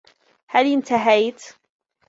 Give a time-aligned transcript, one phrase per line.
[0.47, 1.41] هل إنتهيت؟